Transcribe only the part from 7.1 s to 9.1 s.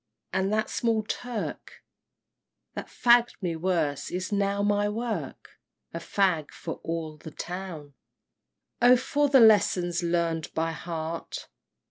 the town! XIII. Oh